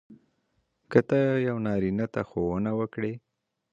[0.91, 3.13] که ته یو نارینه ته ښوونه وکړې.